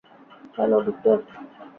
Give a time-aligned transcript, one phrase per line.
[0.55, 1.17] Hello, Victor?